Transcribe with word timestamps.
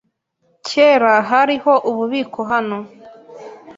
Kera 0.67 1.13
hariho 1.29 1.73
ububiko 1.89 2.39
hano. 2.51 2.77